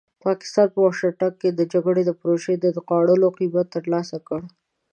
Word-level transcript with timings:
پاکستان 0.25 0.67
په 0.71 0.79
واشنګټن 0.85 1.33
کې 1.41 1.49
د 1.53 1.61
جګړې 1.73 2.03
د 2.05 2.11
پروژې 2.21 2.55
د 2.59 2.65
نغاړلو 2.77 3.27
قیمت 3.37 3.67
ترلاسه 3.75 4.17
کړ. 4.27 4.41